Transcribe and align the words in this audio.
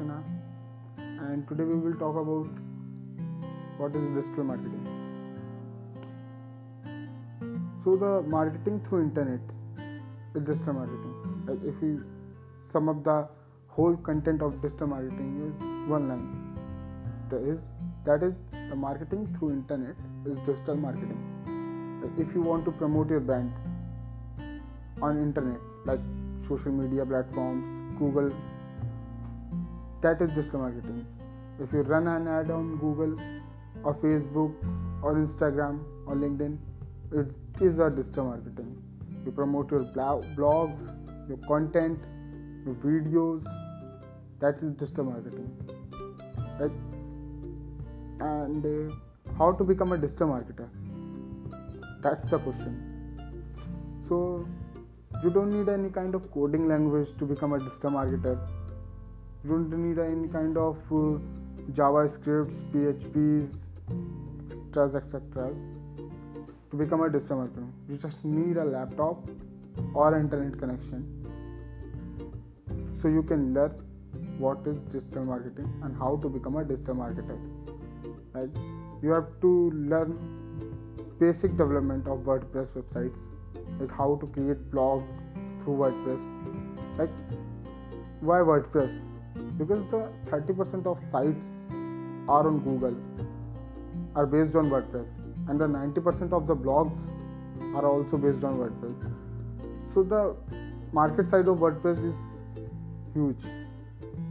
And 0.00 1.46
today 1.48 1.64
we 1.64 1.76
will 1.76 1.94
talk 1.94 2.16
about 2.16 2.46
what 3.78 3.96
is 3.96 4.06
digital 4.14 4.44
marketing. 4.44 4.86
So 7.82 7.96
the 7.96 8.22
marketing 8.22 8.80
through 8.88 9.02
internet 9.02 9.40
is 10.34 10.42
digital 10.42 10.74
marketing. 10.74 11.44
Like 11.46 11.58
if 11.64 11.82
you 11.82 12.04
sum 12.62 12.88
up 12.88 13.02
the 13.02 13.28
whole 13.66 13.96
content 13.96 14.42
of 14.42 14.62
digital 14.62 14.86
marketing 14.86 15.30
is 15.48 15.88
one 15.88 16.08
line. 16.08 16.54
That 17.30 17.42
is 17.42 17.74
that 18.04 18.22
is 18.22 18.34
the 18.70 18.76
marketing 18.76 19.34
through 19.36 19.50
internet 19.50 19.96
is 20.26 20.36
digital 20.46 20.76
marketing. 20.76 21.18
If 22.18 22.34
you 22.34 22.42
want 22.42 22.64
to 22.66 22.70
promote 22.72 23.10
your 23.10 23.20
brand 23.20 23.52
on 25.02 25.20
internet 25.20 25.60
like 25.86 26.00
social 26.40 26.72
media 26.72 27.04
platforms, 27.04 27.66
Google, 27.98 28.32
that 30.02 30.20
is 30.20 30.28
digital 30.30 30.60
marketing. 30.60 31.06
If 31.60 31.72
you 31.72 31.82
run 31.82 32.06
an 32.06 32.28
ad 32.28 32.50
on 32.50 32.76
Google 32.78 33.16
or 33.82 33.94
Facebook 33.96 34.54
or 35.02 35.14
Instagram 35.14 35.80
or 36.06 36.14
LinkedIn, 36.14 36.56
it 37.12 37.34
is 37.60 37.78
a 37.78 37.90
digital 37.90 38.26
marketing. 38.26 38.76
You 39.24 39.32
promote 39.32 39.70
your 39.70 39.80
blogs, 39.80 40.94
your 41.28 41.38
content, 41.48 41.98
your 42.64 42.74
videos. 42.76 43.44
That 44.40 44.62
is 44.62 44.72
digital 44.74 45.04
marketing. 45.04 45.50
And 48.20 48.64
uh, 48.64 48.94
how 49.36 49.52
to 49.52 49.64
become 49.64 49.92
a 49.92 49.98
digital 49.98 50.28
marketer? 50.28 50.68
That's 52.02 52.22
the 52.30 52.38
question. 52.38 53.18
So 54.00 54.46
you 55.22 55.30
don't 55.30 55.50
need 55.50 55.68
any 55.68 55.90
kind 55.90 56.14
of 56.14 56.30
coding 56.32 56.66
language 56.68 57.08
to 57.18 57.24
become 57.24 57.52
a 57.52 57.58
digital 57.58 57.90
marketer. 57.90 58.38
You 59.44 59.50
don't 59.50 59.70
need 59.70 59.98
any 59.98 60.28
kind 60.28 60.56
of 60.56 60.76
uh, 60.90 61.18
JavaScripts, 61.72 62.56
PHPs, 62.72 63.50
etc. 64.74 65.02
etc. 65.02 65.54
to 66.70 66.76
become 66.76 67.02
a 67.02 67.10
digital 67.10 67.38
marketer. 67.38 67.68
You 67.88 67.96
just 67.96 68.24
need 68.24 68.56
a 68.56 68.64
laptop 68.64 69.28
or 69.94 70.16
internet 70.18 70.58
connection 70.58 71.18
so 72.94 73.08
you 73.08 73.22
can 73.22 73.54
learn 73.54 73.74
what 74.38 74.66
is 74.66 74.82
digital 74.84 75.24
marketing 75.24 75.70
and 75.82 75.96
how 75.96 76.16
to 76.22 76.28
become 76.28 76.56
a 76.56 76.64
digital 76.64 76.94
marketer. 76.94 77.38
Like 78.34 78.50
you 79.02 79.10
have 79.10 79.28
to 79.40 79.70
learn 79.70 80.16
basic 81.20 81.56
development 81.56 82.06
of 82.06 82.18
WordPress 82.20 82.72
websites, 82.72 83.18
like 83.80 83.92
how 83.92 84.16
to 84.20 84.26
create 84.26 84.70
blog 84.70 85.04
through 85.62 85.76
WordPress. 85.84 86.98
Like 86.98 87.10
why 88.20 88.38
WordPress? 88.38 89.08
Because 89.58 89.84
the 89.90 90.10
30% 90.26 90.86
of 90.86 90.98
sites 91.10 91.46
are 92.28 92.46
on 92.46 92.60
Google 92.60 92.96
are 94.14 94.26
based 94.26 94.56
on 94.56 94.70
WordPress 94.70 95.06
and 95.48 95.60
the 95.60 95.66
90% 95.66 96.32
of 96.32 96.46
the 96.46 96.56
blogs 96.56 96.98
are 97.74 97.86
also 97.86 98.16
based 98.16 98.44
on 98.44 98.58
WordPress. 98.58 99.12
So 99.84 100.02
the 100.02 100.36
market 100.92 101.26
side 101.26 101.48
of 101.48 101.58
WordPress 101.58 102.04
is 102.04 102.16
huge. 103.14 103.44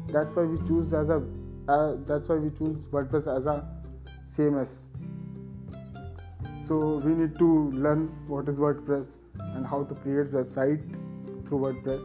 That's 0.10 0.36
why 0.36 0.44
we 0.44 0.58
choose 0.68 0.94
as 0.94 1.10
a 1.10 1.24
uh, 1.68 1.98
that's 2.06 2.30
why 2.30 2.36
we 2.36 2.50
choose 2.50 2.86
WordPress 2.86 3.28
as 3.38 3.46
a 3.46 3.68
CMS. 4.34 4.84
So 6.66 6.98
we 6.98 7.14
need 7.14 7.38
to 7.40 7.72
learn 7.72 8.08
what 8.28 8.48
is 8.48 8.58
WordPress 8.58 9.08
and 9.56 9.66
how 9.66 9.84
to 9.84 9.96
create 9.96 10.32
website 10.32 10.82
through 11.48 11.60
WordPress. 11.60 12.04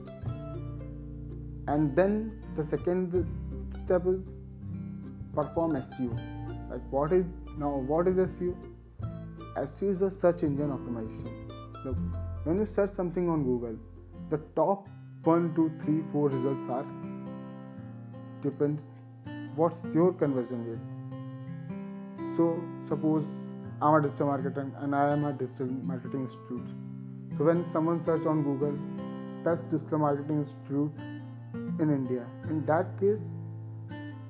And 1.68 1.94
then 1.94 2.41
the 2.56 2.62
second 2.62 3.26
step 3.78 4.06
is 4.06 4.30
perform 5.34 5.72
SEO. 5.72 6.12
Like 6.70 6.82
what 6.90 7.12
is 7.12 7.26
now 7.58 7.70
what 7.92 8.08
is 8.08 8.16
SEO? 8.16 8.54
SEO 9.56 9.90
is 9.90 10.02
a 10.02 10.10
search 10.10 10.42
engine 10.42 10.70
optimization. 10.70 11.32
Look, 11.84 11.96
when 12.44 12.58
you 12.58 12.66
search 12.66 12.92
something 12.92 13.28
on 13.28 13.44
Google, 13.44 13.76
the 14.30 14.38
top 14.56 14.88
one, 15.24 15.54
two, 15.54 15.70
three, 15.80 16.02
four 16.12 16.28
results 16.28 16.68
are 16.68 16.86
depends 18.42 18.82
what's 19.54 19.78
your 19.94 20.12
conversion 20.12 20.64
rate. 20.68 22.36
So 22.36 22.62
suppose 22.88 23.24
I'm 23.80 23.94
a 23.94 24.02
digital 24.02 24.28
marketer 24.28 24.70
and 24.82 24.94
I 24.94 25.12
am 25.12 25.24
a 25.24 25.32
digital 25.32 25.66
marketing 25.66 26.22
institute. 26.22 26.68
So 27.36 27.44
when 27.44 27.70
someone 27.70 28.00
search 28.02 28.26
on 28.26 28.42
Google, 28.42 28.78
best 29.44 29.68
digital 29.70 29.98
marketing 29.98 30.38
institute 30.38 30.92
in 31.78 31.90
India, 31.90 32.26
in 32.48 32.64
that 32.66 32.98
case, 32.98 33.20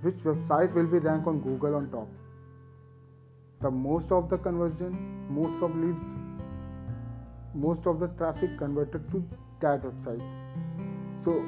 which 0.02 0.16
website 0.24 0.72
will 0.74 0.86
be 0.86 0.98
ranked 0.98 1.26
on 1.26 1.40
Google 1.40 1.74
on 1.76 1.90
top? 1.90 2.08
The 3.60 3.70
most 3.70 4.10
of 4.10 4.28
the 4.28 4.38
conversion, 4.38 5.26
most 5.28 5.62
of 5.62 5.76
leads, 5.76 6.02
most 7.54 7.86
of 7.86 8.00
the 8.00 8.08
traffic 8.08 8.58
converted 8.58 9.10
to 9.12 9.24
that 9.60 9.82
website. 9.82 10.22
So 11.22 11.44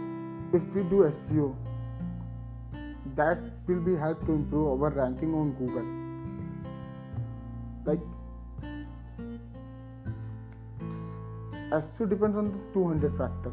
if 0.52 0.62
we 0.74 0.82
do 0.84 1.02
SEO, 1.10 1.56
that 3.16 3.38
will 3.66 3.80
be 3.80 3.96
help 3.96 4.24
to 4.26 4.32
improve 4.32 4.82
our 4.82 4.90
ranking 4.90 5.34
on 5.34 5.52
Google. 5.54 5.86
Like 7.84 8.00
SEO 11.70 12.08
depends 12.08 12.36
on 12.36 12.52
the 12.52 12.58
200 12.72 13.18
factor. 13.18 13.52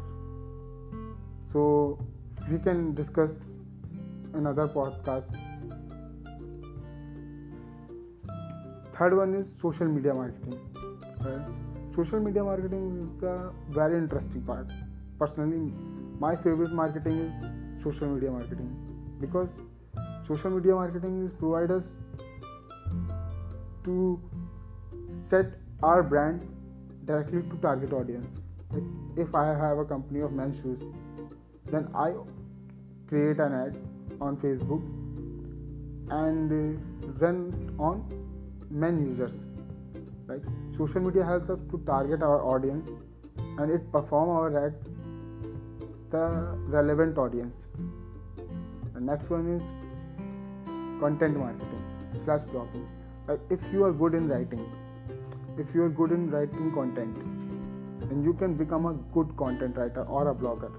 So 1.52 1.98
we 2.52 2.58
can 2.58 2.94
discuss 2.94 3.32
another 4.34 4.68
podcast. 4.68 5.36
Third 8.96 9.16
one 9.16 9.34
is 9.34 9.52
social 9.60 9.86
media 9.86 10.12
marketing. 10.12 10.58
Social 11.96 12.20
media 12.20 12.44
marketing 12.44 12.84
is 12.98 13.22
a 13.22 13.52
very 13.70 13.96
interesting 13.96 14.42
part. 14.42 14.70
Personally, 15.18 15.72
my 16.18 16.34
favorite 16.36 16.72
marketing 16.72 17.20
is 17.26 17.82
social 17.82 18.08
media 18.08 18.30
marketing 18.30 18.70
because 19.20 19.48
social 20.26 20.50
media 20.50 20.74
marketing 20.74 21.24
is 21.26 21.32
provide 21.32 21.70
us 21.70 21.88
to 23.84 24.20
set 25.20 25.46
our 25.82 26.02
brand 26.02 26.46
directly 27.06 27.42
to 27.42 27.56
target 27.62 27.92
audience. 27.92 28.40
Like 28.72 28.84
if 29.16 29.34
I 29.34 29.46
have 29.64 29.78
a 29.78 29.84
company 29.86 30.20
of 30.20 30.32
men's 30.32 30.60
shoes, 30.60 30.80
then 31.70 31.88
I 31.94 32.12
create 33.12 33.40
an 33.44 33.54
ad 33.60 33.74
on 34.26 34.36
Facebook 34.42 34.82
and 36.18 36.52
uh, 36.58 37.08
run 37.22 37.40
on 37.78 38.04
men 38.70 39.00
users. 39.06 39.34
Like 40.28 40.44
social 40.78 41.02
media 41.06 41.24
helps 41.24 41.50
us 41.50 41.58
to 41.72 41.82
target 41.86 42.22
our 42.22 42.42
audience 42.42 42.88
and 43.58 43.70
it 43.70 43.90
perform 43.92 44.30
our 44.30 44.66
ad 44.66 44.74
the 46.10 46.22
relevant 46.76 47.18
audience. 47.18 47.66
The 48.94 49.00
next 49.00 49.28
one 49.30 49.46
is 49.56 49.62
content 51.00 51.36
marketing 51.36 51.82
slash 52.24 52.40
blogging. 52.52 52.86
Like 53.28 53.40
if 53.50 53.60
you 53.72 53.84
are 53.84 53.92
good 53.92 54.14
in 54.14 54.28
writing, 54.28 54.64
if 55.58 55.74
you 55.74 55.82
are 55.82 55.90
good 55.90 56.12
in 56.12 56.30
writing 56.30 56.72
content, 56.72 57.14
then 58.08 58.24
you 58.24 58.32
can 58.32 58.54
become 58.54 58.86
a 58.86 58.94
good 59.18 59.36
content 59.36 59.76
writer 59.76 60.04
or 60.04 60.30
a 60.30 60.34
blogger. 60.34 60.72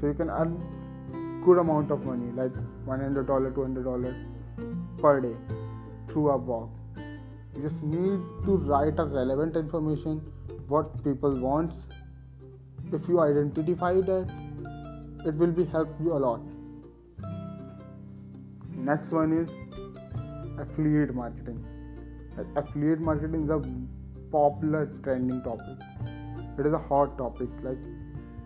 So 0.00 0.06
you 0.06 0.14
can 0.14 0.30
earn 0.30 0.56
good 1.44 1.58
amount 1.58 1.90
of 1.90 2.04
money, 2.04 2.30
like 2.32 2.52
$100, 2.86 3.26
$200 3.26 5.00
per 5.00 5.20
day 5.20 5.36
through 6.08 6.30
a 6.30 6.38
blog. 6.38 6.70
You 7.54 7.62
just 7.62 7.82
need 7.82 8.20
to 8.44 8.56
write 8.56 8.98
a 8.98 9.04
relevant 9.04 9.56
information 9.56 10.20
what 10.68 11.04
people 11.04 11.34
wants. 11.38 11.86
If 12.92 13.08
you 13.08 13.20
identify 13.20 13.94
that, 13.94 14.30
it 15.26 15.34
will 15.34 15.52
be 15.52 15.64
help 15.64 15.88
you 16.02 16.12
a 16.14 16.20
lot. 16.26 16.40
Next 18.74 19.12
one 19.12 19.32
is 19.32 19.50
affiliate 20.58 21.14
marketing. 21.14 21.64
Affiliate 22.56 23.00
marketing 23.00 23.44
is 23.44 23.50
a 23.50 23.60
popular 24.30 24.86
trending 25.02 25.42
topic. 25.42 25.78
It 26.58 26.66
is 26.66 26.72
a 26.72 26.78
hot 26.78 27.18
topic. 27.18 27.48
Like 27.62 27.78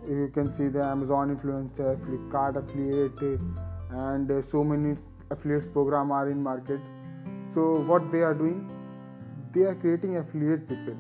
you 0.08 0.31
can 0.32 0.53
see 0.53 0.69
the 0.69 0.82
Amazon 0.82 1.37
influencer, 1.37 1.99
Flipkart 2.05 2.56
affiliate, 2.56 3.41
and 3.91 4.31
uh, 4.31 4.43
so 4.43 4.62
many 4.62 4.97
affiliates 5.31 5.69
program 5.69 6.11
are 6.12 6.31
in 6.31 6.43
market. 6.43 6.81
So 7.50 7.81
what 7.81 8.11
they 8.11 8.20
are 8.20 8.35
doing, 8.35 8.70
they 9.53 9.62
are 9.62 9.75
creating 9.75 10.17
affiliate 10.19 10.69
people, 10.69 10.97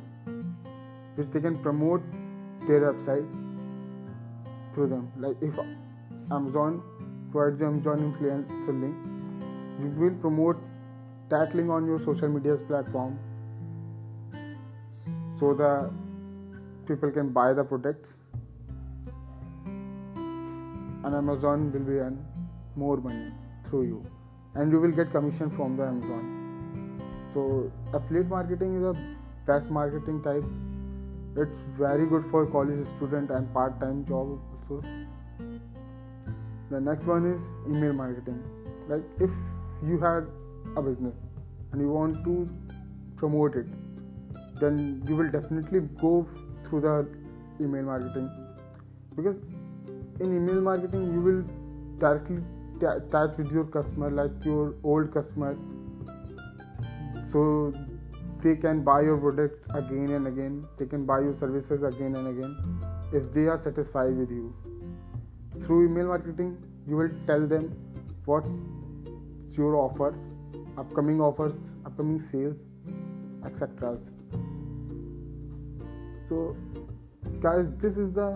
which 1.14 1.28
they 1.30 1.40
can 1.40 1.58
promote 1.58 2.02
their 2.66 2.80
website 2.80 3.26
through 4.72 4.88
them. 4.88 5.10
Like 5.16 5.36
if 5.40 5.54
Amazon 6.30 6.82
provides 7.30 7.60
the 7.60 7.66
Amazon 7.66 8.12
influencer 8.12 8.80
link, 8.80 8.96
you 9.80 9.88
will 10.00 10.14
promote 10.20 10.56
that 11.28 11.54
link 11.54 11.70
on 11.70 11.86
your 11.86 11.98
social 11.98 12.28
media 12.28 12.56
platform 12.56 13.18
so 15.38 15.54
the 15.54 15.90
people 16.86 17.10
can 17.10 17.28
buy 17.30 17.52
the 17.52 17.64
products 17.64 18.16
and 21.06 21.14
amazon 21.18 21.66
will 21.72 21.86
be 21.88 21.98
earn 22.04 22.16
more 22.82 22.96
money 22.96 23.32
through 23.64 23.82
you. 23.88 24.04
And 24.54 24.72
you 24.72 24.80
will 24.80 24.90
get 24.90 25.10
commission 25.10 25.50
from 25.50 25.76
the 25.76 25.84
amazon. 25.84 27.02
So 27.32 27.70
affiliate 27.92 28.28
marketing 28.28 28.76
is 28.76 28.82
a 28.82 28.94
best 29.46 29.70
marketing 29.70 30.22
type. 30.22 30.44
It's 31.36 31.64
very 31.78 32.06
good 32.06 32.26
for 32.30 32.46
college 32.46 32.86
student 32.86 33.30
and 33.30 33.52
part-time 33.52 34.04
job 34.04 34.38
also. 34.52 34.82
The 36.70 36.80
next 36.80 37.06
one 37.06 37.26
is 37.32 37.48
email 37.68 37.92
marketing. 37.92 38.42
Like 38.88 39.02
if 39.20 39.30
you 39.86 39.98
had 39.98 40.26
a 40.76 40.82
business 40.82 41.14
and 41.72 41.80
you 41.80 41.90
want 41.90 42.24
to 42.24 42.48
promote 43.16 43.54
it 43.54 43.66
then 44.60 45.02
you 45.06 45.16
will 45.16 45.30
definitely 45.30 45.80
go 46.00 46.26
through 46.64 46.80
the 46.80 47.06
email 47.60 47.82
marketing. 47.82 48.30
Because 49.14 49.36
in 50.20 50.36
email 50.36 50.60
marketing 50.60 51.12
you 51.12 51.20
will 51.20 51.42
directly 51.98 52.42
t- 52.80 52.86
touch 53.10 53.36
with 53.38 53.50
your 53.52 53.64
customer 53.64 54.10
like 54.10 54.44
your 54.44 54.74
old 54.82 55.12
customer. 55.12 55.56
So 57.22 57.72
they 58.42 58.56
can 58.56 58.84
buy 58.84 59.02
your 59.02 59.16
product 59.16 59.64
again 59.74 60.10
and 60.10 60.26
again. 60.26 60.64
They 60.78 60.86
can 60.86 61.04
buy 61.06 61.20
your 61.20 61.34
services 61.34 61.82
again 61.82 62.14
and 62.16 62.28
again 62.28 62.80
if 63.12 63.32
they 63.32 63.46
are 63.46 63.58
satisfied 63.58 64.16
with 64.16 64.30
you. 64.30 64.54
Through 65.62 65.86
email 65.90 66.08
marketing 66.08 66.56
you 66.86 66.96
will 66.96 67.10
tell 67.26 67.46
them 67.46 67.74
what's 68.24 68.50
your 69.56 69.76
offer 69.76 70.18
upcoming 70.78 71.20
offers 71.20 71.54
upcoming 71.86 72.20
sales 72.20 72.56
etc 73.46 73.96
so 76.28 76.56
guys 77.40 77.68
this 77.84 77.96
is 77.96 78.12
the 78.12 78.28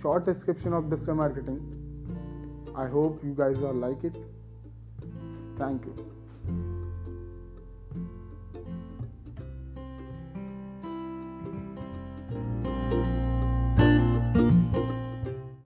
short 0.00 0.24
description 0.26 0.72
of 0.72 0.90
digital 0.90 1.14
marketing. 1.14 1.60
I 2.76 2.86
hope 2.86 3.22
you 3.24 3.34
guys 3.34 3.58
are 3.58 3.72
like 3.72 4.04
it. 4.04 4.14
Thank 5.58 5.84
you 5.84 6.19